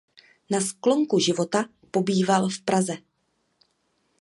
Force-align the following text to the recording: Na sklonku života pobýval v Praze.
Na 0.49 0.61
sklonku 0.61 1.19
života 1.21 1.65
pobýval 1.91 2.49
v 2.49 2.57
Praze. 2.65 2.95